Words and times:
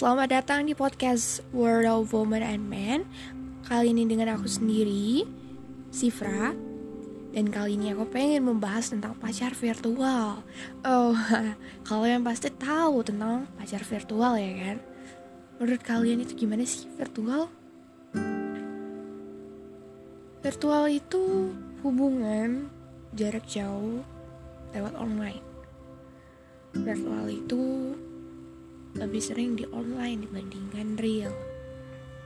Selamat 0.00 0.32
datang 0.32 0.64
di 0.64 0.72
podcast 0.72 1.44
World 1.52 1.84
of 1.84 2.16
Women 2.16 2.40
and 2.40 2.64
Men 2.72 3.04
Kali 3.68 3.92
ini 3.92 4.08
dengan 4.08 4.32
aku 4.32 4.48
sendiri, 4.48 5.28
Sifra 5.92 6.56
Dan 7.36 7.52
kali 7.52 7.76
ini 7.76 7.92
aku 7.92 8.08
pengen 8.08 8.48
membahas 8.48 8.96
tentang 8.96 9.12
pacar 9.20 9.52
virtual 9.52 10.40
Oh, 10.88 11.12
kalian 11.92 12.24
pasti 12.24 12.48
tahu 12.48 13.04
tentang 13.04 13.44
pacar 13.60 13.84
virtual 13.84 14.40
ya 14.40 14.52
kan? 14.72 14.76
Menurut 15.60 15.82
kalian 15.84 16.24
itu 16.24 16.32
gimana 16.32 16.64
sih 16.64 16.88
virtual? 16.96 17.52
Virtual 20.40 20.84
itu 20.88 21.52
hubungan 21.84 22.72
jarak 23.12 23.44
jauh 23.44 24.00
lewat 24.72 24.96
online 24.96 25.44
Virtual 26.72 27.28
itu 27.28 27.92
lebih 28.98 29.22
sering 29.22 29.54
di 29.54 29.66
online 29.70 30.26
dibandingkan 30.26 30.98
real. 30.98 31.34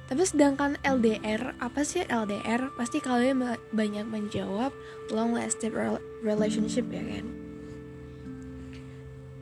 Tapi 0.04 0.20
sedangkan 0.20 0.76
LDR, 0.84 1.56
apa 1.64 1.80
sih 1.80 2.04
LDR? 2.04 2.68
Pasti 2.76 3.00
kalian 3.00 3.56
banyak 3.72 4.04
menjawab 4.04 4.72
long 5.08 5.32
lasting 5.32 5.72
relationship 6.20 6.84
ya 6.92 7.00
kan? 7.00 7.26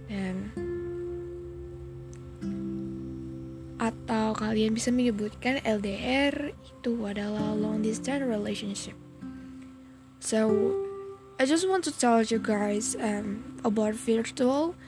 Dan 0.07 0.37
atau 3.83 4.31
kalian 4.39 4.79
bisa 4.79 4.95
menyebutkan 4.95 5.59
LDR 5.67 6.55
itu 6.55 6.95
adalah 7.03 7.51
long 7.59 7.83
distance 7.83 8.23
relationship. 8.23 8.95
So, 10.23 10.47
I 11.43 11.51
just 11.51 11.67
want 11.67 11.83
to 11.91 11.93
tell 11.93 12.23
you 12.23 12.39
guys 12.39 12.95
um, 12.95 13.59
about 13.67 13.99
virtual. 13.99 14.79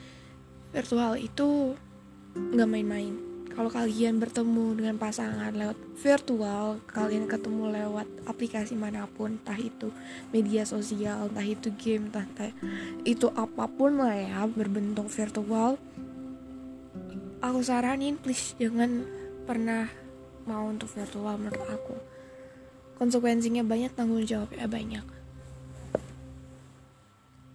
Virtual 0.70 1.19
itu 1.19 1.75
nggak 2.34 2.68
main-main. 2.70 3.14
Kalau 3.54 3.70
kalian 3.70 4.18
bertemu 4.18 4.74
dengan 4.74 4.98
pasangan 4.98 5.54
lewat 5.54 5.78
virtual 5.94 6.82
kalian 6.90 7.30
ketemu 7.30 7.70
lewat 7.70 8.06
aplikasi 8.27 8.74
mana 8.74 9.06
pun 9.06 9.38
entah 9.38 9.54
itu 9.54 9.94
media 10.34 10.66
sosial 10.66 11.30
entah 11.30 11.46
itu 11.46 11.70
game 11.78 12.10
entah, 12.10 12.27
entah 12.27 12.50
itu 13.06 13.30
apa 13.30 13.70
pun 13.70 14.02
lah 14.02 14.10
ya 14.10 14.42
berbentuk 14.50 15.06
virtual 15.06 15.78
aku 17.38 17.60
saranin 17.62 18.18
please 18.18 18.58
jangan 18.58 19.06
pernah 19.46 19.86
mau 20.50 20.66
untuk 20.66 20.90
virtual 20.90 21.38
menurut 21.38 21.62
aku. 21.70 21.94
Konsekuensinya 22.98 23.62
banyak 23.62 23.94
tanggung 23.94 24.27
jawabnya 24.27 24.66
banyak 24.66 25.14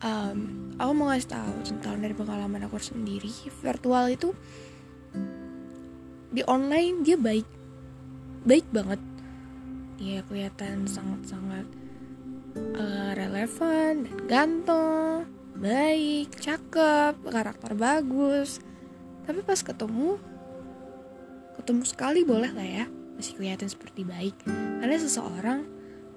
um, 0.04 0.38
aku 0.80 0.92
mau 0.96 1.12
ngasih 1.12 1.32
tahu 1.32 1.54
tentang 1.64 2.00
dari 2.00 2.16
pengalaman 2.16 2.64
aku 2.68 2.80
sendiri. 2.80 3.32
Virtual 3.64 4.06
itu 4.12 4.32
di 6.30 6.46
online 6.46 7.02
dia 7.04 7.18
baik 7.20 7.48
baik 8.48 8.68
banget. 8.72 9.02
Dia 10.00 10.24
kelihatan 10.24 10.88
sangat-sangat 10.88 11.68
uh, 12.80 13.12
relevan 13.16 14.08
dan 14.08 14.20
ganteng 14.32 15.28
baik 15.60 16.32
cakep 16.40 17.20
karakter 17.28 17.76
bagus. 17.76 18.64
Tapi 19.28 19.44
pas 19.44 19.60
ketemu 19.60 20.16
ketemu 21.60 21.84
sekali 21.84 22.24
boleh 22.24 22.52
lah 22.56 22.64
ya 22.64 22.86
masih 23.20 23.36
kelihatan 23.36 23.68
seperti 23.68 24.08
baik. 24.08 24.36
Karena 24.80 24.96
seseorang 24.96 25.68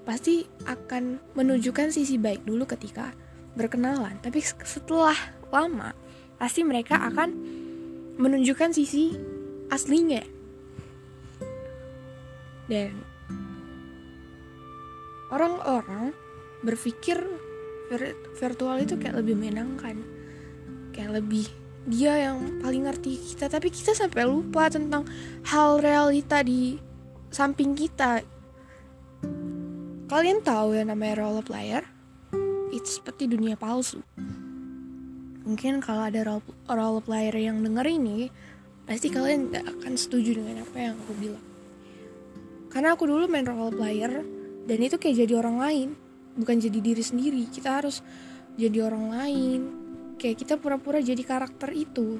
pasti 0.07 0.47
akan 0.67 1.19
menunjukkan 1.35 1.91
sisi 1.91 2.15
baik 2.15 2.47
dulu 2.47 2.63
ketika 2.67 3.11
berkenalan. 3.53 4.17
Tapi 4.21 4.41
setelah 4.41 5.15
lama 5.53 5.93
pasti 6.37 6.65
mereka 6.65 6.97
akan 6.99 7.29
menunjukkan 8.17 8.73
sisi 8.73 9.13
aslinya. 9.69 10.21
Dan 12.69 12.93
orang-orang 15.29 16.13
berpikir 16.63 17.19
virtual 18.39 18.81
itu 18.81 18.97
kayak 18.97 19.21
lebih 19.21 19.37
menyenangkan. 19.37 20.01
Kayak 20.93 21.21
lebih 21.21 21.45
dia 21.89 22.31
yang 22.31 22.63
paling 22.63 22.89
ngerti 22.89 23.19
kita. 23.33 23.49
Tapi 23.49 23.69
kita 23.69 23.93
sampai 23.93 24.25
lupa 24.25 24.69
tentang 24.69 25.05
hal 25.49 25.81
realita 25.83 26.41
di 26.41 26.79
samping 27.29 27.77
kita. 27.77 28.23
Kalian 30.09 30.45
tahu 30.45 30.77
ya 30.77 30.85
namanya 30.85 31.25
role 31.25 31.41
player 31.41 31.92
itu 32.73 32.99
seperti 32.99 33.29
dunia 33.29 33.53
palsu. 33.53 34.01
Mungkin 35.43 35.83
kalau 35.83 36.07
ada 36.07 36.23
role, 36.25 36.43
role 36.65 37.03
player 37.03 37.35
yang 37.35 37.61
denger 37.61 37.85
ini 37.85 38.31
pasti 38.83 39.07
kalian 39.13 39.51
gak 39.53 39.67
akan 39.79 39.93
setuju 39.95 40.39
dengan 40.41 40.65
apa 40.65 40.77
yang 40.79 40.95
aku 40.97 41.13
bilang. 41.19 41.45
Karena 42.73 42.97
aku 42.97 43.05
dulu 43.05 43.29
main 43.29 43.45
role 43.45 43.75
player 43.75 44.23
dan 44.65 44.79
itu 44.81 44.97
kayak 44.97 45.27
jadi 45.27 45.33
orang 45.37 45.57
lain. 45.61 45.89
Bukan 46.33 46.57
jadi 46.57 46.79
diri 46.81 47.03
sendiri 47.03 47.43
kita 47.51 47.83
harus 47.83 48.01
jadi 48.57 48.89
orang 48.89 49.05
lain. 49.13 49.61
Kayak 50.17 50.41
kita 50.41 50.53
pura-pura 50.57 51.03
jadi 51.03 51.19
karakter 51.21 51.69
itu. 51.75 52.17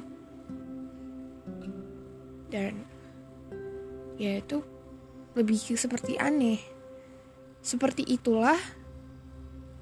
Dan 2.51 2.85
ya 4.21 4.37
itu 4.37 4.61
lebih 5.33 5.57
seperti 5.57 6.19
aneh. 6.21 6.61
Seperti 7.63 8.03
itulah 8.05 8.59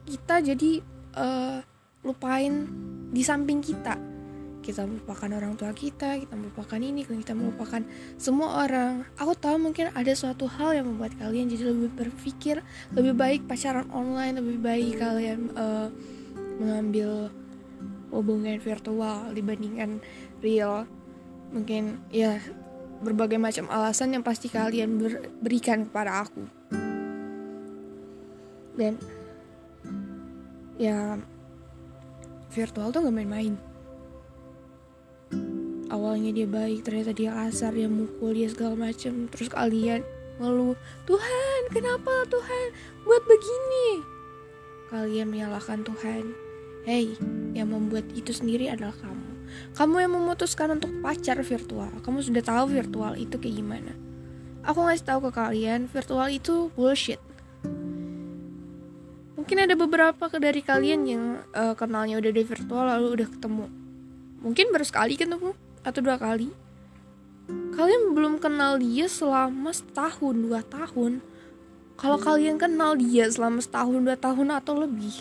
kita 0.06 0.41
jadi 0.41 0.72
uh, 1.17 1.59
lupain 2.01 2.67
di 3.12 3.22
samping 3.22 3.62
kita 3.62 4.12
kita 4.62 4.85
melupakan 4.85 5.29
orang 5.41 5.57
tua 5.57 5.73
kita, 5.73 6.22
kita 6.22 6.38
melupakan 6.38 6.78
ini, 6.78 7.01
kita 7.01 7.34
melupakan 7.34 7.81
semua 8.22 8.62
orang. 8.62 9.03
Aku 9.17 9.34
tahu 9.34 9.57
mungkin 9.57 9.89
ada 9.91 10.13
suatu 10.13 10.45
hal 10.45 10.78
yang 10.78 10.85
membuat 10.85 11.17
kalian 11.17 11.50
jadi 11.50 11.73
lebih 11.73 11.89
berpikir 11.97 12.62
lebih 12.94 13.17
baik 13.17 13.41
pacaran 13.50 13.89
online, 13.89 14.38
lebih 14.38 14.62
baik 14.62 15.01
kalian 15.01 15.50
uh, 15.57 15.89
mengambil 16.62 17.33
hubungan 18.13 18.62
virtual 18.62 19.33
dibandingkan 19.33 19.97
real. 20.45 20.85
Mungkin 21.51 22.00
ya 22.13 22.38
berbagai 23.01 23.41
macam 23.41 23.66
alasan 23.68 24.13
yang 24.13 24.22
pasti 24.23 24.47
kalian 24.47 25.01
ber 25.01 25.25
berikan 25.41 25.89
kepada 25.89 26.29
aku. 26.29 26.45
Dan 28.78 28.95
ya 30.81 31.22
virtual 32.50 32.90
tuh 32.90 33.06
gak 33.06 33.14
main-main 33.14 33.53
awalnya 35.94 36.34
dia 36.34 36.50
baik 36.50 36.81
ternyata 36.81 37.14
dia 37.14 37.30
kasar 37.38 37.78
dia 37.78 37.86
mukul 37.86 38.34
dia 38.34 38.50
segala 38.50 38.74
macem 38.90 39.30
terus 39.30 39.53
kalian 39.53 40.02
ngeluh 40.42 40.74
Tuhan 41.06 41.62
kenapa 41.69 42.25
Tuhan 42.34 42.66
buat 43.06 43.22
begini 43.30 44.02
kalian 44.90 45.30
menyalahkan 45.30 45.86
Tuhan 45.86 46.52
Hei, 46.81 47.13
yang 47.53 47.69
membuat 47.69 48.09
itu 48.18 48.34
sendiri 48.34 48.66
adalah 48.66 48.98
kamu. 48.98 49.30
Kamu 49.78 50.02
yang 50.02 50.18
memutuskan 50.18 50.81
untuk 50.81 50.90
pacar 51.06 51.38
virtual. 51.46 51.94
Kamu 52.02 52.25
sudah 52.25 52.42
tahu 52.42 52.74
virtual 52.74 53.13
itu 53.22 53.38
kayak 53.38 53.62
gimana. 53.62 53.94
Aku 54.66 54.81
ngasih 54.81 55.06
tahu 55.06 55.30
ke 55.30 55.31
kalian, 55.38 55.86
virtual 55.86 56.25
itu 56.34 56.74
bullshit. 56.74 57.22
Mungkin 59.51 59.67
ada 59.67 59.75
beberapa 59.75 60.31
dari 60.39 60.63
kalian 60.63 61.01
yang 61.03 61.23
uh, 61.51 61.75
kenalnya 61.75 62.23
udah 62.23 62.31
di 62.31 62.39
virtual 62.39 62.88
lalu 62.88 63.19
udah 63.19 63.28
ketemu. 63.35 63.67
Mungkin 64.47 64.72
baru 64.72 64.85
sekali 64.88 65.19
ketemu 65.19 65.51
atau 65.84 66.00
dua 66.00 66.16
kali? 66.16 66.56
Kalian 67.75 68.16
belum 68.16 68.39
kenal 68.39 68.79
dia 68.79 69.12
selama 69.12 69.75
setahun 69.75 70.39
dua 70.39 70.63
tahun. 70.63 71.19
Kalau 72.00 72.16
kalian 72.23 72.63
kenal 72.63 72.95
dia 72.95 73.28
selama 73.28 73.59
setahun 73.59 74.00
dua 74.00 74.16
tahun 74.16 74.56
atau 74.56 74.88
lebih 74.88 75.19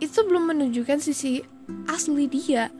itu 0.00 0.18
belum 0.24 0.48
menunjukkan 0.48 1.04
sisi 1.04 1.44
asli 1.84 2.24
dia. 2.24 2.72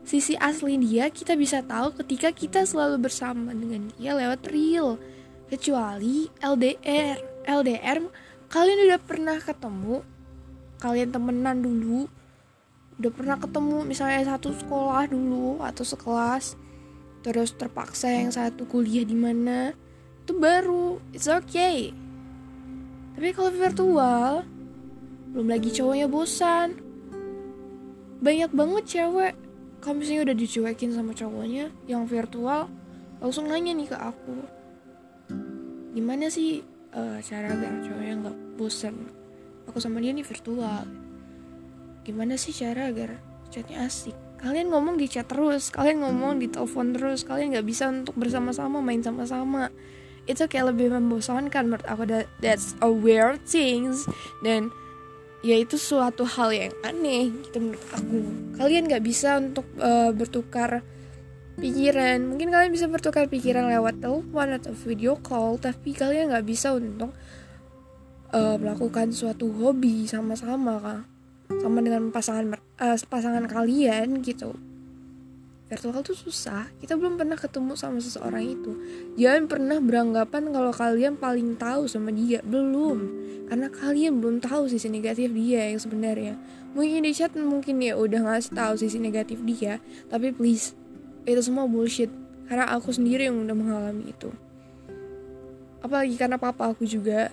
Sisi 0.00 0.32
asli 0.40 0.80
dia 0.80 1.12
kita 1.12 1.36
bisa 1.36 1.60
tahu 1.60 1.92
ketika 2.00 2.32
kita 2.32 2.64
selalu 2.64 3.04
bersama 3.04 3.52
dengan 3.52 3.92
dia 4.00 4.16
lewat 4.16 4.48
real 4.48 4.96
kecuali 5.52 6.32
LDR 6.40 7.20
LDR 7.44 8.00
kalian 8.54 8.86
udah 8.86 9.00
pernah 9.02 9.38
ketemu? 9.42 10.06
Kalian 10.78 11.10
temenan 11.10 11.58
dulu? 11.58 12.06
Udah 13.02 13.10
pernah 13.10 13.34
ketemu 13.34 13.82
misalnya 13.82 14.22
satu 14.30 14.54
sekolah 14.54 15.10
dulu 15.10 15.58
atau 15.58 15.82
sekelas 15.82 16.54
terus 17.26 17.50
terpaksa 17.58 18.14
yang 18.14 18.30
satu 18.30 18.62
kuliah 18.70 19.02
di 19.02 19.18
mana? 19.18 19.74
Itu 20.22 20.38
baru 20.38 21.02
it's 21.10 21.26
okay. 21.26 21.90
Tapi 23.18 23.34
kalau 23.34 23.50
virtual 23.50 24.46
belum 25.34 25.50
lagi 25.50 25.74
cowoknya 25.74 26.06
bosan. 26.06 26.78
Banyak 28.22 28.54
banget 28.54 28.84
cewek. 28.86 29.34
Kalau 29.82 29.98
misalnya 29.98 30.30
udah 30.30 30.36
dicuekin 30.38 30.94
sama 30.94 31.10
cowoknya 31.10 31.74
yang 31.90 32.06
virtual 32.06 32.70
langsung 33.18 33.50
nanya 33.50 33.74
nih 33.74 33.90
ke 33.90 33.98
aku. 33.98 34.38
Gimana 35.90 36.30
sih 36.30 36.62
uh, 36.94 37.18
cara 37.20 37.52
agar 37.52 37.72
cowoknya 37.84 38.14
nggak 38.24 38.36
bosan 38.56 38.94
aku 39.68 39.78
sama 39.80 40.00
dia 40.00 40.12
nih 40.14 40.24
virtual. 40.26 40.84
Gimana 42.04 42.36
sih 42.36 42.52
cara 42.52 42.92
agar 42.92 43.16
chatnya 43.48 43.88
asik? 43.88 44.14
Kalian 44.38 44.68
ngomong 44.68 45.00
di 45.00 45.08
chat 45.08 45.24
terus 45.24 45.72
kalian 45.72 46.04
ngomong 46.04 46.36
di 46.36 46.52
telepon 46.52 46.92
terus 46.92 47.24
kalian 47.24 47.56
nggak 47.56 47.66
bisa 47.66 47.88
untuk 47.88 48.14
bersama-sama 48.20 48.84
main 48.84 49.00
sama-sama. 49.00 49.72
Itu 50.28 50.48
kayak 50.48 50.76
lebih 50.76 50.92
membosankan 50.92 51.68
menurut 51.68 51.86
aku. 51.88 52.04
That, 52.08 52.28
that's 52.40 52.76
a 52.84 52.88
weird 52.88 53.44
things. 53.44 54.04
Dan 54.44 54.68
ya 55.44 55.60
itu 55.60 55.76
suatu 55.80 56.24
hal 56.28 56.52
yang 56.52 56.72
aneh 56.84 57.32
gitu 57.48 57.60
menurut 57.60 57.88
aku. 57.92 58.18
Kalian 58.60 58.84
nggak 58.88 59.04
bisa 59.04 59.40
untuk 59.40 59.64
uh, 59.80 60.12
bertukar 60.12 60.84
pikiran. 61.58 62.18
Mungkin 62.24 62.50
kalian 62.50 62.72
bisa 62.74 62.86
bertukar 62.90 63.30
pikiran 63.30 63.70
lewat 63.70 64.02
telepon 64.02 64.48
atau 64.54 64.72
video 64.74 65.18
call 65.20 65.58
tapi 65.58 65.94
kalian 65.94 66.34
nggak 66.34 66.46
bisa 66.46 66.74
untuk 66.74 67.14
uh, 68.34 68.56
melakukan 68.58 69.14
suatu 69.14 69.50
hobi 69.50 70.06
sama-sama 70.10 70.76
kan 70.82 71.00
sama 71.60 71.78
dengan 71.84 72.08
pasangan 72.10 72.56
uh, 72.80 72.98
pasangan 73.06 73.44
kalian 73.46 74.20
gitu. 74.24 74.56
Virtual 75.64 76.04
tuh 76.04 76.12
susah. 76.12 76.68
Kita 76.76 76.94
belum 76.94 77.16
pernah 77.16 77.40
ketemu 77.40 77.72
sama 77.74 77.98
seseorang 77.98 78.44
itu. 78.44 78.76
Jangan 79.16 79.48
pernah 79.48 79.78
beranggapan 79.80 80.52
kalau 80.52 80.70
kalian 80.70 81.16
paling 81.16 81.56
tahu 81.56 81.88
sama 81.88 82.12
dia. 82.12 82.44
Belum. 82.44 83.08
Karena 83.48 83.72
kalian 83.72 84.20
belum 84.20 84.44
tahu 84.44 84.68
sisi 84.68 84.92
negatif 84.92 85.32
dia 85.32 85.72
yang 85.72 85.80
sebenarnya. 85.80 86.36
Mungkin 86.76 87.08
di 87.08 87.12
chat 87.16 87.32
mungkin 87.38 87.80
ya 87.80 87.96
udah 87.96 88.20
ngasih 88.28 88.52
tahu 88.52 88.74
sisi 88.76 88.98
negatif 88.98 89.40
dia 89.46 89.78
tapi 90.10 90.34
please 90.34 90.74
itu 91.24 91.40
semua 91.40 91.64
bullshit. 91.68 92.12
Karena 92.44 92.68
aku 92.76 92.92
sendiri 92.92 93.28
yang 93.28 93.40
udah 93.40 93.56
mengalami 93.56 94.12
itu. 94.12 94.28
Apalagi 95.80 96.16
karena 96.16 96.36
papa 96.36 96.72
aku 96.72 96.84
juga 96.84 97.32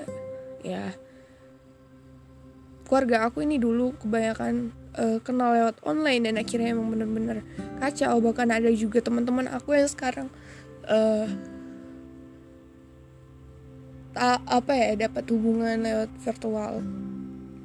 ya. 0.63 0.95
Keluarga 2.87 3.31
aku 3.31 3.43
ini 3.43 3.55
dulu 3.55 3.95
kebanyakan 4.03 4.75
uh, 4.99 5.19
kenal 5.23 5.55
lewat 5.55 5.79
online 5.87 6.27
dan 6.27 6.35
akhirnya 6.35 6.75
emang 6.75 6.91
bener-bener 6.91 7.43
kacau. 7.79 8.19
Bahkan 8.19 8.51
ada 8.51 8.67
juga 8.75 8.99
teman-teman 8.99 9.47
aku 9.47 9.75
yang 9.75 9.87
sekarang 9.87 10.27
uh, 10.87 11.27
ta 14.11 14.43
apa 14.43 14.75
ya 14.75 15.07
dapat 15.07 15.23
hubungan 15.31 15.87
lewat 15.87 16.11
virtual. 16.19 16.83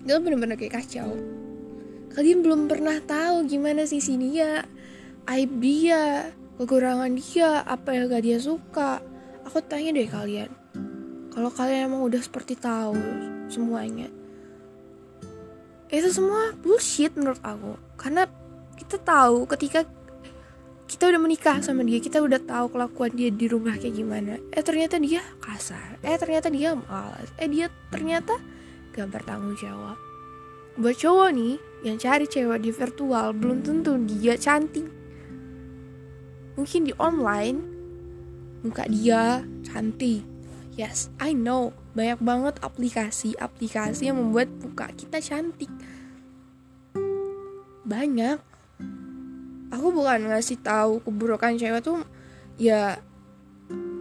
Itu 0.06 0.18
bener-bener 0.22 0.54
kayak 0.54 0.82
kacau. 0.82 1.18
Kalian 2.14 2.46
belum 2.46 2.70
pernah 2.70 3.02
tahu 3.02 3.50
gimana 3.50 3.84
sih 3.84 4.00
dia 4.00 4.62
aib 5.26 5.50
dia 5.58 6.30
kekurangan 6.56 7.12
dia 7.18 7.62
apa 7.66 7.94
yang 7.94 8.10
gak 8.10 8.24
dia 8.24 8.38
suka. 8.38 9.02
Aku 9.46 9.62
tanya 9.62 9.94
deh 9.94 10.10
kalian 10.10 10.50
kalau 11.36 11.52
kalian 11.52 11.92
emang 11.92 12.00
udah 12.00 12.18
seperti 12.18 12.56
tahu 12.56 12.96
semuanya 13.52 14.08
itu 15.86 16.08
semua 16.10 16.50
bullshit 16.58 17.14
menurut 17.14 17.38
aku. 17.46 17.78
Karena 17.94 18.26
kita 18.74 18.98
tahu 18.98 19.46
ketika 19.46 19.86
kita 20.86 21.10
udah 21.10 21.20
menikah 21.22 21.58
sama 21.62 21.82
dia 21.82 21.98
kita 21.98 22.22
udah 22.22 22.42
tahu 22.42 22.74
kelakuan 22.74 23.10
dia 23.14 23.30
di 23.30 23.46
rumah 23.46 23.78
kayak 23.78 23.94
gimana. 23.94 24.34
Eh 24.50 24.62
ternyata 24.66 24.98
dia 24.98 25.22
kasar. 25.38 26.02
Eh 26.02 26.18
ternyata 26.18 26.50
dia 26.50 26.74
malas. 26.74 27.30
Eh 27.38 27.46
dia 27.46 27.70
ternyata 27.94 28.34
gak 28.98 29.08
bertanggung 29.14 29.54
jawab. 29.62 29.94
Buat 30.76 30.96
cowok 30.98 31.30
nih 31.32 31.54
yang 31.86 31.96
cari 32.02 32.26
cewek 32.26 32.58
di 32.66 32.70
virtual 32.74 33.30
belum 33.32 33.62
tentu 33.62 33.94
dia 34.10 34.34
cantik 34.34 34.90
mungkin 36.56 36.88
di 36.88 36.92
online. 36.96 37.58
Muka 38.64 38.88
dia 38.88 39.44
cantik. 39.62 40.24
Yes 40.74 41.12
I 41.20 41.36
know. 41.36 41.76
Banyak 41.96 42.20
banget 42.20 42.54
aplikasi-aplikasi 42.60 44.10
yang 44.10 44.18
membuat 44.18 44.50
muka 44.60 44.90
kita 44.96 45.20
cantik. 45.22 45.70
Banyak. 47.86 48.40
Aku 49.70 49.92
bukan 49.92 50.32
ngasih 50.32 50.58
tahu 50.64 51.04
keburukan 51.04 51.56
cewek 51.60 51.84
tuh 51.84 52.02
ya 52.56 53.00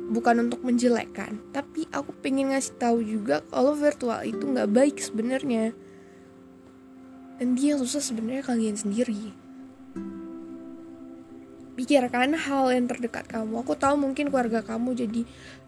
bukan 0.09 0.47
untuk 0.49 0.63
menjelekkan. 0.63 1.39
Tapi 1.51 1.87
aku 1.91 2.15
pengen 2.23 2.55
ngasih 2.55 2.75
tahu 2.79 3.03
juga 3.03 3.43
kalau 3.51 3.75
virtual 3.75 4.23
itu 4.23 4.43
nggak 4.43 4.71
baik 4.71 4.97
sebenarnya. 4.99 5.75
Dan 7.35 7.59
dia 7.59 7.75
susah 7.75 7.99
sebenarnya 7.99 8.47
kalian 8.47 8.79
sendiri 8.79 9.44
pikirkan 11.85 12.33
hal 12.33 12.73
yang 12.73 12.89
terdekat 12.89 13.29
kamu. 13.29 13.61
Aku 13.61 13.77
tahu 13.77 13.93
mungkin 14.01 14.33
keluarga 14.33 14.65
kamu 14.65 14.97
jadi 14.97 15.21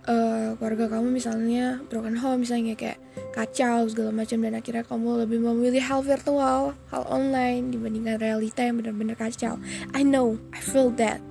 uh, 0.10 0.58
keluarga 0.58 0.98
kamu 0.98 1.14
misalnya 1.14 1.78
broken 1.94 2.18
home 2.18 2.42
misalnya 2.42 2.74
kayak 2.74 2.98
kacau 3.38 3.86
segala 3.86 4.10
macam 4.10 4.42
dan 4.42 4.58
akhirnya 4.58 4.82
kamu 4.82 5.30
lebih 5.30 5.46
memilih 5.46 5.84
hal 5.86 6.02
virtual 6.02 6.74
hal 6.90 7.04
online 7.06 7.70
dibandingkan 7.70 8.18
realita 8.18 8.66
yang 8.66 8.82
benar-benar 8.82 9.14
kacau. 9.14 9.62
I 9.94 10.02
know 10.02 10.42
I 10.50 10.58
feel 10.58 10.90
that. 10.98 11.22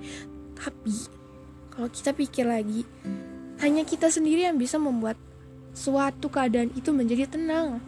Tapi 0.55 0.95
kalau 1.75 1.91
kita 1.91 2.15
pikir 2.15 2.47
lagi 2.47 2.87
hanya 3.59 3.83
kita 3.83 4.07
sendiri 4.07 4.47
yang 4.47 4.55
bisa 4.55 4.79
membuat 4.79 5.19
suatu 5.75 6.31
keadaan 6.31 6.71
itu 6.79 6.95
menjadi 6.95 7.27
tenang. 7.27 7.83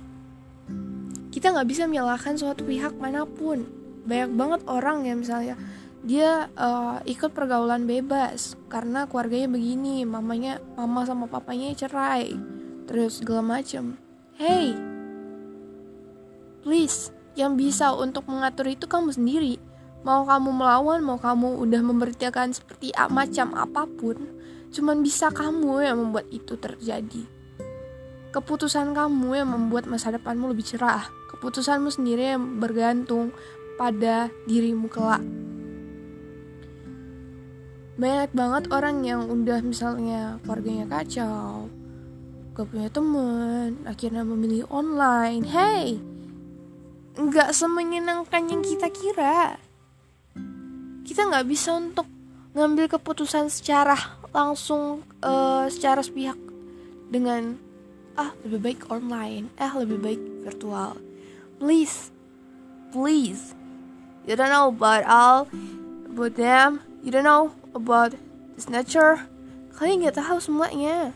Kita 1.31 1.56
nggak 1.56 1.69
bisa 1.72 1.88
menyalahkan 1.88 2.36
suatu 2.36 2.68
pihak 2.68 2.92
mana 3.00 3.24
pun. 3.24 3.63
Banyak 4.04 4.36
banget 4.36 4.62
orang 4.68 5.07
yang 5.07 5.24
misalnya 5.24 5.56
dia 6.00 6.48
uh, 6.56 7.04
ikut 7.04 7.36
pergaulan 7.36 7.84
bebas 7.84 8.56
karena 8.72 9.04
keluarganya 9.04 9.51
begini 9.51 10.07
mamanya 10.07 10.63
mama 10.80 11.04
sama 11.04 11.28
papanya 11.28 11.75
cerai 11.75 12.40
terus 12.88 13.19
segala 13.19 13.44
macem. 13.44 14.00
Hey 14.40 14.72
please 16.63 17.12
yang 17.36 17.60
bisa 17.60 17.92
untuk 17.92 18.28
mengatur 18.31 18.72
itu 18.72 18.88
kamu 18.88 19.12
sendiri. 19.12 19.60
Mau 20.07 20.24
kamu 20.24 20.56
melawan 20.56 21.04
mau 21.04 21.19
kamu 21.19 21.60
udah 21.68 21.81
memberitakan 21.84 22.56
seperti 22.56 22.96
macam 23.12 23.51
apa 23.60 23.84
pun 23.84 24.40
cuman 24.72 25.04
bisa 25.04 25.28
kamu 25.36 25.84
yang 25.84 26.00
membuat 26.00 26.31
itu 26.31 26.56
terjadi. 26.56 27.28
Keputusan 28.31 28.96
kamu 28.96 29.44
yang 29.44 29.50
membuat 29.51 29.90
masa 29.90 30.16
depanmu 30.16 30.56
lebih 30.56 30.63
cerah. 30.63 31.12
Keputusanmu 31.36 31.92
sendiri 31.92 32.38
yang 32.38 32.62
bergantung 32.62 33.36
pada 33.75 34.31
dirimu 34.48 34.88
kelak 34.88 35.24
banyak 38.00 38.31
banget 38.31 38.63
orang 38.72 39.04
yang 39.04 39.28
udah 39.28 39.60
misalnya 39.60 40.40
keluarganya 40.48 40.88
kacau 40.88 41.68
gak 42.56 42.68
punya 42.75 42.90
temen 42.92 43.84
akhirnya 43.88 44.24
memilih 44.24 44.68
online. 44.72 45.44
Hey 45.48 46.00
nggak 47.19 47.51
semenyenangkan 47.51 48.48
yang 48.48 48.63
kita 48.63 48.88
kira. 48.88 49.60
Kita 51.03 51.27
nggak 51.27 51.48
bisa 51.51 51.75
untuk 51.75 52.08
ngambil 52.56 52.88
keputusan 52.88 53.51
secara 53.51 53.98
langsung 54.32 55.03
uh, 55.20 55.68
secara 55.68 56.00
sepihak 56.00 56.39
dengan 57.12 57.60
ah 58.15 58.32
lebih 58.48 58.60
baik 58.62 58.82
online 58.88 59.51
eh 59.60 59.72
lebih 59.75 60.00
baik 60.00 60.22
virtual. 60.48 60.96
Please 61.60 62.15
please 62.96 63.51
you 64.24 64.39
don't 64.39 64.48
know 64.48 64.72
about 64.72 65.03
all 65.03 65.51
about 66.08 66.39
them. 66.39 66.79
You 67.03 67.12
don't 67.12 67.27
know 67.27 67.59
about 67.78 68.16
this 68.56 68.70
nature 68.70 69.26
kalian 69.76 70.04
nggak 70.04 70.18
tahu 70.20 70.38
semuanya 70.42 71.14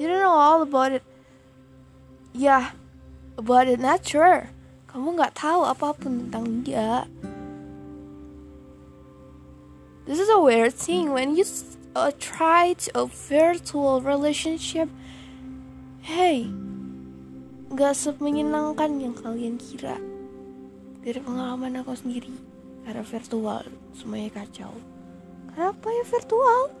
you 0.00 0.08
don't 0.08 0.24
know 0.24 0.32
all 0.32 0.64
about 0.64 0.96
it. 0.96 1.04
Yeah 2.32 2.72
about 3.36 3.68
the 3.68 3.76
nature. 3.80 4.52
Kamu 4.88 5.16
nggak 5.16 5.36
tahu 5.36 5.64
apa 5.64 5.96
pun 5.96 6.28
tentang 6.28 6.64
dia. 6.64 7.04
This 10.08 10.20
is 10.20 10.28
a 10.32 10.40
weird 10.40 10.76
thing. 10.76 11.12
When 11.12 11.36
you 11.36 11.44
uh, 11.96 12.12
try 12.16 12.72
to 12.88 12.88
a 12.96 13.04
virtual 13.06 14.00
relationship 14.00 14.88
hey 16.00 16.48
nggak 17.70 17.92
semenyenangkan 17.92 18.98
yang 19.04 19.14
kalian 19.16 19.60
kira. 19.60 20.00
Dari 21.00 21.20
pengalaman 21.20 21.80
aku 21.80 21.96
sendiri 21.96 22.49
karena 22.90 23.06
virtual 23.06 23.62
semuanya 23.94 24.34
kacau. 24.34 24.74
Kenapa 25.54 25.94
ya 25.94 26.02
virtual? 26.10 26.74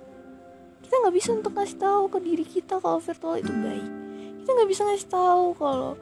Kita 0.82 0.94
nggak 1.06 1.14
bisa 1.14 1.30
untuk 1.38 1.54
ngasih 1.54 1.78
tahu 1.78 2.02
ke 2.10 2.18
diri 2.18 2.42
kita 2.42 2.82
kalau 2.82 2.98
virtual 2.98 3.38
itu 3.38 3.54
baik. 3.54 3.90
Kita 4.42 4.48
nggak 4.58 4.70
bisa 4.74 4.82
ngasih 4.90 5.06
tahu 5.06 5.44
kalau 5.54 5.94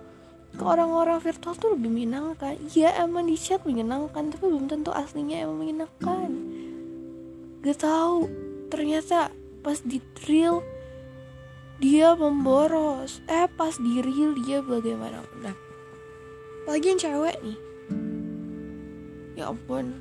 ke 0.57 0.65
orang-orang 0.65 1.21
virtual 1.21 1.53
tuh 1.61 1.77
lebih 1.77 1.93
menyenangkan. 1.93 2.57
Iya 2.73 3.05
emang 3.05 3.29
di 3.29 3.37
chat 3.37 3.61
menyenangkan 3.69 4.33
tapi 4.33 4.49
belum 4.49 4.65
tentu 4.65 4.97
aslinya 4.97 5.45
emang 5.45 5.61
menyenangkan. 5.61 6.31
Gak 7.61 7.85
tahu 7.85 8.33
ternyata 8.73 9.29
pas 9.61 9.77
di 9.85 10.01
real 10.25 10.65
dia 11.85 12.17
memboros. 12.17 13.21
Eh 13.29 13.45
pas 13.45 13.77
di 13.77 14.01
real 14.01 14.33
dia 14.41 14.65
bagaimana? 14.65 15.21
Nah 15.45 15.53
apalagi 16.65 16.97
yang 16.97 17.01
cewek 17.05 17.37
nih 17.45 17.68
ya 19.39 19.55
ampun. 19.55 19.95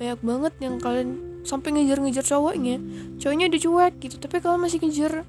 Banyak 0.00 0.20
banget 0.24 0.52
yang 0.64 0.80
kalian 0.80 1.10
sampai 1.44 1.76
ngejar-ngejar 1.76 2.24
cowoknya. 2.24 2.80
Cowoknya 3.20 3.52
udah 3.52 3.60
cuek 3.60 3.94
gitu 4.00 4.16
tapi 4.16 4.40
kalian 4.40 4.64
masih 4.64 4.80
ngejar. 4.80 5.28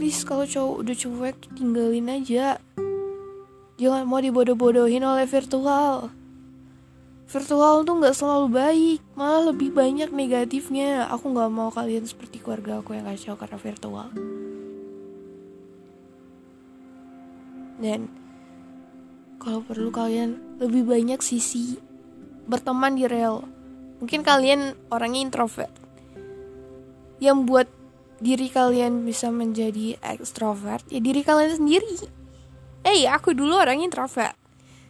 Please 0.00 0.24
kalau 0.24 0.48
cowok 0.48 0.76
udah 0.80 0.96
cuek 0.96 1.36
tinggalin 1.52 2.08
aja. 2.08 2.56
Jangan 3.76 4.08
mau 4.08 4.18
dibodoh-bodohin 4.24 5.04
oleh 5.04 5.28
virtual. 5.28 6.08
Virtual 7.28 7.80
tuh 7.86 7.96
nggak 7.96 8.16
selalu 8.16 8.46
baik 8.52 9.00
malah 9.16 9.52
lebih 9.52 9.72
banyak 9.72 10.12
negatifnya. 10.12 11.08
Aku 11.12 11.32
nggak 11.32 11.52
mau 11.52 11.68
kalian 11.72 12.04
seperti 12.04 12.40
keluarga 12.40 12.80
aku 12.80 12.96
yang 12.96 13.08
kacau 13.08 13.36
karena 13.36 13.58
virtual. 13.60 14.08
Dan 17.80 18.06
kalau 19.42 19.64
perlu 19.64 19.90
kalian 19.90 20.51
lebih 20.62 20.86
banyak 20.86 21.18
sisi 21.18 21.74
berteman 22.46 22.94
di 22.94 23.10
real 23.10 23.42
mungkin 23.98 24.22
kalian 24.22 24.74
orangnya 24.90 25.26
introvert. 25.26 25.70
Yang 27.22 27.38
buat 27.46 27.68
diri 28.18 28.50
kalian 28.50 29.02
bisa 29.02 29.30
menjadi 29.30 29.98
extrovert 30.02 30.86
ya 30.90 31.02
diri 31.02 31.22
kalian 31.22 31.58
sendiri. 31.58 31.98
Eh 32.82 33.06
ya 33.06 33.18
aku 33.18 33.34
dulu 33.34 33.58
orangnya 33.58 33.90
introvert. 33.90 34.34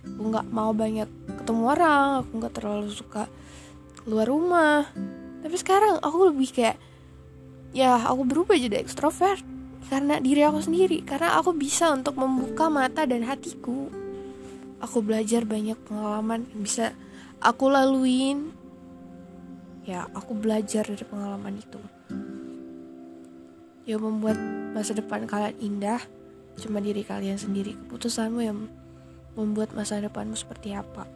Aku 0.04 0.32
nggak 0.32 0.48
mau 0.48 0.72
banyak 0.72 1.08
ketemu 1.40 1.62
orang 1.72 2.24
aku 2.24 2.30
nggak 2.40 2.54
terlalu 2.56 2.88
suka 2.88 3.28
keluar 4.04 4.28
rumah. 4.28 4.88
Tapi 5.44 5.56
sekarang 5.60 6.00
aku 6.00 6.32
lebih 6.32 6.48
kayak 6.52 6.76
ya 7.76 8.00
aku 8.00 8.24
berubah 8.24 8.56
jadi 8.56 8.80
extrovert 8.80 9.44
karena 9.92 10.20
diri 10.20 10.40
aku 10.44 10.60
sendiri. 10.60 11.04
Karena 11.04 11.36
aku 11.36 11.52
bisa 11.52 11.92
untuk 11.92 12.16
membuka 12.16 12.72
mata 12.72 13.04
dan 13.04 13.28
hatiku 13.28 14.01
aku 14.82 14.98
belajar 14.98 15.46
banyak 15.46 15.78
pengalaman 15.86 16.50
yang 16.50 16.60
bisa 16.66 16.90
aku 17.38 17.70
laluin. 17.70 18.50
Ya 19.86 20.10
aku 20.10 20.34
belajar 20.34 20.82
dari 20.82 21.06
pengalaman 21.06 21.62
itu. 21.62 21.78
Yang 23.86 24.00
membuat 24.02 24.38
masa 24.74 24.98
depan 24.98 25.30
kalian 25.30 25.56
indah. 25.62 26.02
Cuma 26.58 26.82
diri 26.82 27.06
kalian 27.06 27.38
sendiri 27.38 27.78
keputusanmu 27.86 28.40
yang 28.42 28.68
membuat 29.38 29.72
masa 29.72 30.02
depanmu 30.02 30.36
seperti 30.36 30.76
apa. 30.76 31.08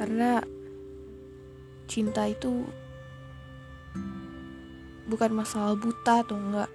Karena 0.00 0.40
cinta 1.84 2.24
itu 2.24 2.64
bukan 5.10 5.30
masalah 5.34 5.76
buta 5.76 6.24
atau 6.24 6.38
enggak 6.40 6.70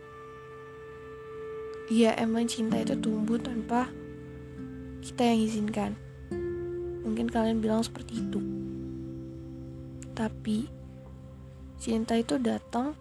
Iya 1.86 2.18
emang 2.18 2.50
cinta 2.50 2.82
itu 2.82 2.98
tumbuh 2.98 3.38
tanpa 3.38 3.90
kita 5.06 5.22
yang 5.22 5.40
izinkan 5.46 5.92
Mungkin 7.06 7.30
kalian 7.30 7.62
bilang 7.62 7.86
seperti 7.86 8.26
itu 8.26 8.42
Tapi 10.18 10.76
Cinta 11.76 12.18
itu 12.18 12.42
datang 12.42 12.98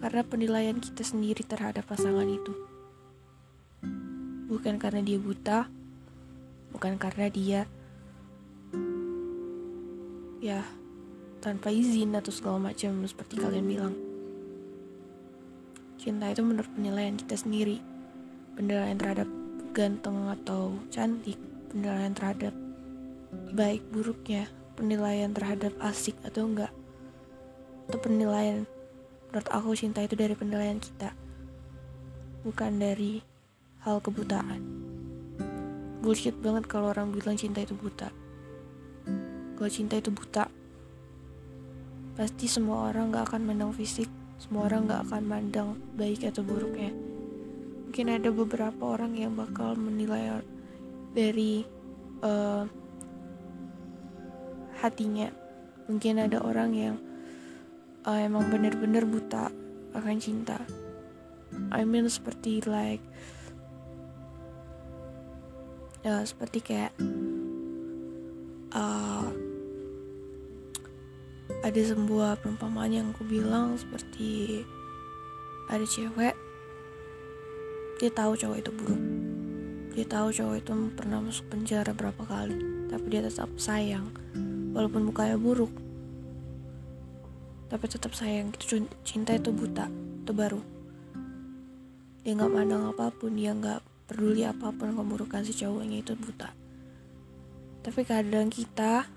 karena 0.00 0.24
penilaian 0.24 0.80
kita 0.80 1.04
sendiri 1.04 1.44
terhadap 1.44 1.84
pasangan 1.84 2.24
itu. 2.24 2.56
Bukan 4.48 4.80
karena 4.80 5.04
dia 5.04 5.20
buta, 5.20 5.68
bukan 6.72 6.96
karena 6.96 7.28
dia 7.28 7.60
ya 10.40 10.64
tanpa 11.44 11.68
izin 11.68 12.16
atau 12.16 12.32
segala 12.32 12.72
macam 12.72 13.04
seperti 13.04 13.36
kalian 13.36 13.66
bilang. 13.68 13.94
Cinta 16.00 16.32
itu 16.32 16.40
menurut 16.40 16.72
penilaian 16.72 17.12
kita 17.20 17.36
sendiri. 17.36 17.84
Penilaian 18.56 18.96
terhadap 18.96 19.28
ganteng 19.76 20.32
atau 20.32 20.72
cantik, 20.88 21.36
penilaian 21.68 22.16
terhadap 22.16 22.56
baik 23.52 23.84
buruknya, 23.92 24.48
penilaian 24.80 25.36
terhadap 25.36 25.76
asik 25.84 26.16
atau 26.24 26.48
enggak 26.48 26.72
itu 27.90 27.98
penilaian 27.98 28.70
menurut 29.26 29.48
aku 29.50 29.74
cinta 29.74 29.98
itu 29.98 30.14
dari 30.14 30.38
penilaian 30.38 30.78
kita 30.78 31.10
bukan 32.46 32.78
dari 32.78 33.18
hal 33.82 33.98
kebutaan. 33.98 34.62
Bullshit 35.98 36.38
banget 36.38 36.70
kalau 36.70 36.94
orang 36.94 37.10
bilang 37.10 37.34
cinta 37.34 37.66
itu 37.66 37.74
buta. 37.74 38.14
Kalau 39.58 39.70
cinta 39.74 39.98
itu 39.98 40.14
buta 40.14 40.46
pasti 42.14 42.46
semua 42.46 42.94
orang 42.94 43.10
gak 43.10 43.34
akan 43.34 43.42
mandang 43.42 43.74
fisik 43.74 44.06
semua 44.40 44.72
orang 44.72 44.88
gak 44.88 45.04
akan 45.12 45.22
mandang 45.28 45.68
baik 46.00 46.24
atau 46.24 46.40
buruknya. 46.40 46.96
Mungkin 47.86 48.06
ada 48.08 48.32
beberapa 48.32 48.96
orang 48.96 49.12
yang 49.20 49.36
bakal 49.36 49.76
menilai 49.76 50.40
dari 51.12 51.68
uh, 52.24 52.64
hatinya. 54.80 55.28
Mungkin 55.84 56.24
ada 56.24 56.40
orang 56.40 56.70
yang 56.72 56.96
uh, 58.08 58.16
emang 58.16 58.48
bener-bener 58.48 59.04
buta 59.04 59.52
akan 59.92 60.16
cinta. 60.16 60.56
I 61.74 61.82
mean 61.82 62.06
seperti 62.06 62.62
like 62.64 63.02
ya 66.00 66.24
seperti 66.24 66.64
kayak 66.64 66.94
uh, 68.72 69.28
ada 71.60 71.80
sebuah 71.80 72.40
perumpamaan 72.40 72.92
yang 72.94 73.06
aku 73.12 73.26
bilang 73.26 73.74
seperti 73.76 74.62
ada 75.70 75.86
cewek 75.86 76.34
dia 78.00 78.08
tahu 78.08 78.32
cowok 78.32 78.56
itu 78.64 78.70
buruk. 78.72 79.02
Dia 79.92 80.06
tahu 80.08 80.32
cowok 80.32 80.56
itu 80.56 80.72
pernah 80.96 81.20
masuk 81.20 81.52
penjara 81.52 81.92
berapa 81.92 82.22
kali 82.24 82.56
tapi 82.88 83.06
dia 83.12 83.20
tetap 83.20 83.52
sayang 83.60 84.08
walaupun 84.72 85.04
mukanya 85.12 85.36
buruk. 85.36 85.68
Tapi 87.68 87.84
tetap 87.86 88.16
sayang 88.16 88.56
gitu 88.56 88.88
cinta 89.04 89.36
itu 89.36 89.52
buta 89.52 89.92
itu 90.24 90.32
baru. 90.32 90.64
Dia 92.24 92.32
nggak 92.40 92.52
mandang 92.52 92.88
apa 92.88 93.12
pun 93.12 93.36
dia 93.36 93.52
nggak 93.52 93.84
peduli 94.08 94.48
apa 94.48 94.72
pun 94.72 94.96
keburukan 94.96 95.44
si 95.44 95.52
cowoknya 95.52 96.00
itu 96.00 96.16
buta. 96.16 96.50
Tapi 97.84 98.00
kadang 98.08 98.48
kita 98.48 99.08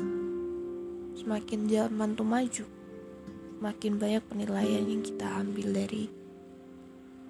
semakin 1.18 1.70
zaman 1.70 2.10
tuh 2.18 2.28
maju 2.28 2.66
makin 3.64 3.96
banyak 3.96 4.24
penilaian 4.28 4.84
yang 4.84 5.00
kita 5.00 5.28
ambil 5.40 5.72
dari 5.72 6.12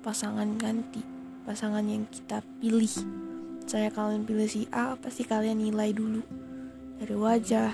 pasangan 0.02 0.58
ganti 0.58 1.04
pasangan 1.44 1.84
yang 1.84 2.08
kita 2.08 2.40
pilih. 2.63 2.92
Saya 3.68 3.92
kalian 3.92 4.24
pilih 4.24 4.48
si 4.48 4.68
A 4.72 4.96
pasti 4.96 5.28
kalian 5.28 5.60
nilai 5.60 5.92
dulu. 5.92 6.24
Dari 7.00 7.16
wajah 7.16 7.72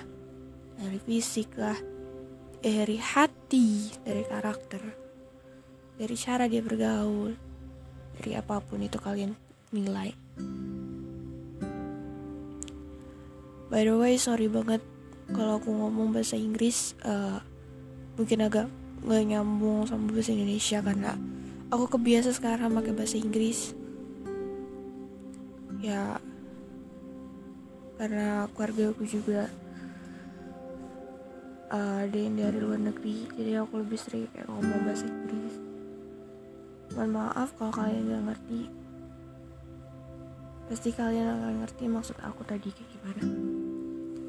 dari 0.80 1.00
fisik 1.01 1.54
lah 1.58 1.78
dari 2.60 3.00
hati, 3.00 3.88
dari 4.04 4.24
karakter, 4.28 4.84
dari 5.96 6.16
cara 6.20 6.44
dia 6.51 6.60
bergaul, 6.60 7.32
dari 8.20 8.36
apa 8.36 8.60
pun 8.60 8.84
itu 8.84 9.00
kalian 9.00 9.32
nilai. 9.72 10.12
By 13.70 13.86
the 13.86 13.96
way, 13.96 14.20
sorry 14.20 14.51
banget 14.51 14.84
kalau 15.33 15.62
aku 15.62 15.69
ngomong 15.69 16.09
bahasa 16.09 16.36
Inggris 16.36 16.98
uh, 17.05 17.38
mungkin 18.17 18.43
agak 18.43 18.67
gak 19.00 19.24
nyambung 19.24 19.88
sama 19.88 20.12
bahasa 20.12 20.36
Indonesia 20.36 20.83
karena 20.83 21.15
aku 21.71 21.86
kebiasa 21.98 22.36
sekarang 22.36 22.74
pakai 22.75 22.93
bahasa 22.93 23.15
Inggris. 23.15 23.77
Ya, 25.79 26.19
karena 27.95 28.51
keluarga 28.51 28.91
aku 28.91 29.07
juga 29.07 29.48
uh, 31.71 32.03
ada 32.03 32.17
yang 32.19 32.36
dari 32.36 32.59
luar 32.59 32.81
negeri 32.83 33.31
jadi 33.39 33.63
aku 33.63 33.79
lebih 33.79 33.95
sering 33.95 34.27
kayak 34.36 34.50
ngomong 34.51 34.81
bahasa 34.83 35.07
Inggris. 35.07 35.55
Mohon 36.98 37.12
maaf 37.15 37.50
kalau 37.55 37.71
kalian 37.71 38.09
gak 38.12 38.24
ngerti. 38.33 38.62
Pasti 40.67 40.89
kalian 40.93 41.27
akan 41.38 41.53
ngerti 41.65 41.83
maksud 41.89 42.17
aku 42.21 42.45
tadi 42.45 42.69
kayak 42.69 42.89
gimana 42.93 43.59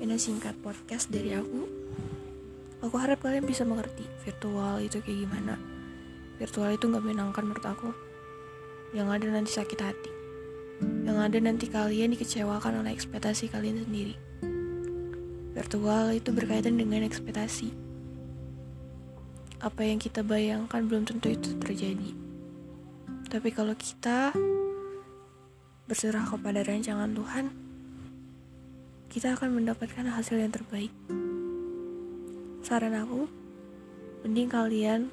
ini 0.00 0.16
singkat 0.16 0.57
podcast 0.64 1.12
dari 1.12 1.37
aku. 1.37 1.69
Aku 2.80 2.97
harap 2.97 3.21
kalian 3.21 3.45
bisa 3.45 3.69
mengerti 3.69 4.09
virtual 4.25 4.80
itu 4.80 4.97
kayak 5.04 5.28
gimana. 5.28 5.61
Virtual 6.40 6.73
itu 6.73 6.88
gak 6.88 7.04
menyenangkan 7.04 7.45
menurut 7.45 7.66
aku. 7.69 7.92
Yang 8.97 9.09
ada 9.21 9.26
nanti 9.28 9.50
sakit 9.52 9.80
hati. 9.85 10.11
Yang 11.04 11.19
ada 11.21 11.38
nanti 11.45 11.69
kalian 11.69 12.16
dikecewakan 12.16 12.80
oleh 12.80 12.97
ekspektasi 12.97 13.52
kalian 13.52 13.85
sendiri. 13.85 14.16
Virtual 15.52 16.16
itu 16.16 16.33
berkaitan 16.33 16.80
dengan 16.80 17.04
ekspektasi. 17.04 17.69
Apa 19.61 19.85
yang 19.85 20.00
kita 20.00 20.25
bayangkan 20.25 20.88
belum 20.88 21.04
tentu 21.04 21.28
itu 21.28 21.61
terjadi. 21.61 22.16
Tapi 23.28 23.52
kalau 23.52 23.76
kita 23.76 24.33
berserah 25.85 26.25
kepada 26.25 26.64
rancangan 26.64 27.12
Tuhan, 27.12 27.70
kita 29.11 29.35
akan 29.35 29.59
mendapatkan 29.59 30.07
hasil 30.07 30.38
yang 30.38 30.55
terbaik. 30.55 30.95
Saran 32.62 32.95
aku, 32.95 33.26
mending 34.23 34.47
kalian 34.47 35.11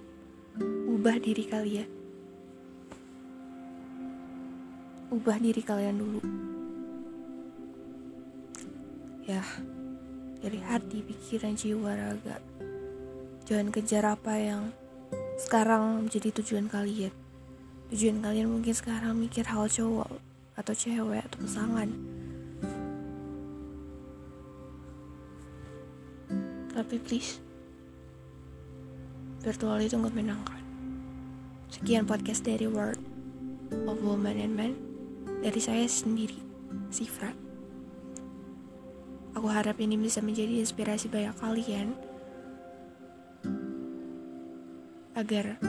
ubah 0.86 1.18
diri 1.18 1.42
kalian. 1.50 1.90
Ubah 5.10 5.42
diri 5.42 5.66
kalian 5.66 5.98
dulu. 5.98 6.22
Ya 9.26 9.42
dari 10.46 10.62
hati, 10.62 11.02
pikiran, 11.02 11.58
jiwa, 11.58 11.98
raga. 11.98 12.38
Jangan 13.50 13.74
kejar 13.74 14.06
apa 14.06 14.38
yang 14.38 14.70
sekarang 15.42 16.06
menjadi 16.06 16.38
tujuan 16.38 16.70
kalian. 16.70 17.10
tujuan 17.90 18.22
kalian 18.22 18.52
mungkin 18.52 18.76
sekarang 18.78 19.18
mikir 19.18 19.48
hal 19.48 19.66
cowok 19.66 20.12
atau 20.60 20.74
cewek 20.76 21.24
atau 21.24 21.40
pasangan 21.40 22.17
tapi 26.78 27.02
please 27.02 27.42
virtual 29.42 29.82
itu 29.82 29.98
nggak 29.98 30.14
menangkan 30.14 30.62
sekian 31.74 32.06
podcast 32.06 32.46
dari 32.46 32.70
World 32.70 33.02
of 33.90 33.98
Woman 34.00 34.38
and 34.38 34.54
Men. 34.54 34.74
Dari 35.38 35.62
saya 35.62 35.86
sendiri 35.86 36.38
Sifra. 36.90 37.30
Aku 39.38 39.46
harap 39.46 39.78
ini 39.78 39.94
bisa 39.94 40.18
menjadi 40.18 40.58
inspirasi 40.66 41.14
banyak 41.14 41.36
kalian 41.38 41.94
agar 45.14 45.62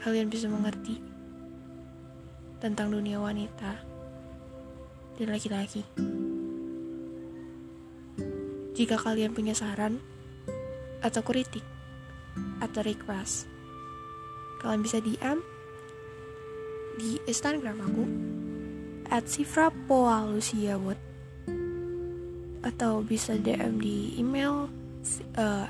kalian 0.00 0.32
bisa 0.32 0.48
mengerti 0.48 1.04
tentang 2.64 2.88
dunia 2.88 3.20
wanita 3.20 3.76
dan 5.20 5.28
laki-laki. 5.28 5.84
Jika 8.72 8.96
kalian 8.96 9.36
punya 9.36 9.52
saran 9.52 10.00
atau 11.04 11.20
kritik 11.20 11.64
atau 12.64 12.80
request, 12.80 13.44
kalian 14.64 14.80
bisa 14.80 14.98
DM 15.04 15.38
di 16.96 17.20
Instagram 17.28 17.76
aku 17.84 18.04
at 19.12 19.28
atau 22.62 23.04
bisa 23.04 23.36
DM 23.36 23.76
di 23.76 24.16
email 24.16 24.70
uh, 25.36 25.68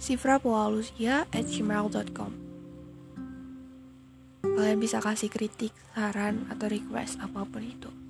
sifrapoalusia 0.00 1.28
Kalian 4.56 4.80
bisa 4.80 5.04
kasih 5.04 5.28
kritik, 5.28 5.76
saran, 5.92 6.48
atau 6.48 6.72
request 6.72 7.20
apa 7.20 7.44
pun 7.44 7.60
itu. 7.60 8.05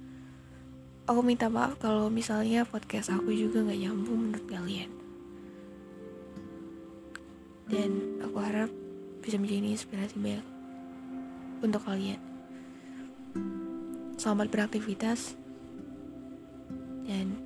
Aku 1.06 1.22
minta 1.22 1.46
maaf 1.46 1.78
kalau 1.78 2.10
misalnya 2.10 2.66
podcast 2.66 3.14
aku 3.14 3.30
juga 3.30 3.62
gak 3.62 3.78
nyambung 3.78 4.26
menurut 4.26 4.42
kalian. 4.50 4.90
Dan 7.70 8.18
aku 8.26 8.34
harap 8.42 8.66
bisa 9.22 9.38
menjadi 9.38 9.70
inspirasi 9.70 10.18
banyak 10.18 10.42
untuk 11.62 11.78
kalian. 11.86 12.18
Selamat 14.18 14.50
beraktivitas 14.50 15.38
dan 17.06 17.38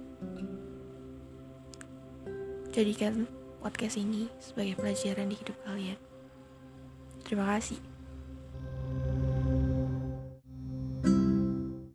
jadikan 2.72 3.28
podcast 3.60 4.00
ini 4.00 4.32
sebagai 4.40 4.80
pelajaran 4.80 5.28
di 5.28 5.36
hidup 5.36 5.56
kalian. 5.68 6.00
Terima 7.28 7.44
kasih. 7.52 7.89